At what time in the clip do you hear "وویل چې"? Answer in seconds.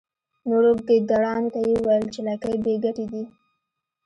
1.81-2.19